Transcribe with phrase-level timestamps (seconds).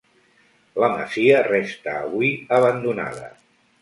[0.83, 3.29] La masia resta avui abandonada.